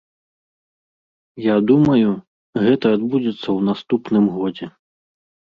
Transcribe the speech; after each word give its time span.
Я 1.43 1.55
думаю, 1.71 2.09
гэта 2.65 2.85
адбудзецца 2.97 3.45
ў 3.45 3.59
наступным 3.71 4.25
годзе. 4.39 4.67